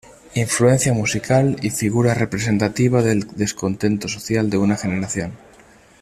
Influencia 0.33 0.93
musical 0.93 1.57
y 1.61 1.69
figura 1.69 2.15
representativa 2.15 3.03
del 3.03 3.27
descontento 3.37 4.07
social 4.07 4.49
de 4.49 4.57
una 4.57 4.75
generación. 4.75 5.33